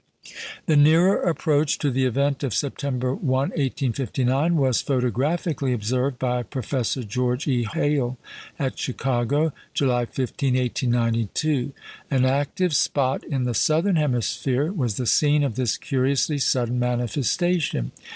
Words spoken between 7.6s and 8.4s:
Hale